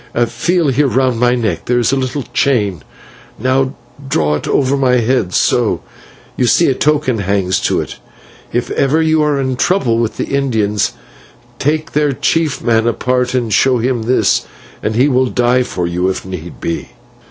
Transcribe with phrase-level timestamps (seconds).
[0.27, 2.81] Feel here round my neck, there is a little chain
[3.37, 3.75] now,
[4.09, 5.81] draw it over my head so.
[6.35, 7.97] You see a token hangs to it;
[8.51, 10.93] if ever you are in trouble with the Indians,
[11.59, 14.47] take their chief man apart and show him this,
[14.81, 16.89] and he will die for you if need be.